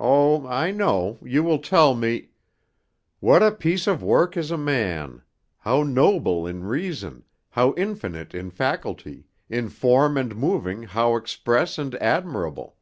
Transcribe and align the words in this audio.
Oh, 0.00 0.44
I 0.48 0.72
know; 0.72 1.20
you 1.22 1.44
will 1.44 1.60
tell 1.60 1.94
me, 1.94 2.30
"'What 3.20 3.44
a 3.44 3.52
piece 3.52 3.86
of 3.86 4.02
work 4.02 4.36
is 4.36 4.50
a 4.50 4.58
man! 4.58 5.22
How 5.58 5.84
noble 5.84 6.48
in 6.48 6.64
reason! 6.64 7.22
how 7.50 7.72
infinite 7.76 8.34
in 8.34 8.50
faculty! 8.50 9.28
in 9.48 9.68
form 9.68 10.16
and 10.18 10.34
moving 10.34 10.82
how 10.82 11.14
express 11.14 11.78
and 11.78 11.94
admirable! 12.02 12.76